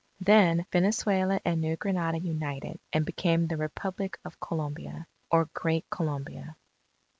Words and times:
Then 0.21 0.65
Venezuela 0.71 1.39
and 1.45 1.61
New 1.61 1.75
Granada 1.77 2.17
united, 2.17 2.79
and 2.91 3.05
became 3.05 3.45
the 3.45 3.57
Republic 3.57 4.17
of 4.25 4.39
Colombia 4.39 5.05
or 5.29 5.45
Great 5.53 5.87
Colombia. 5.91 6.57